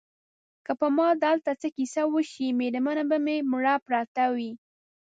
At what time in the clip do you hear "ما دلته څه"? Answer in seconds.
0.97-1.67